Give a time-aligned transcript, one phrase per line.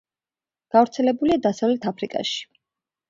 [0.75, 2.43] გავრცელებულია დასავლეთ აფრიკაში.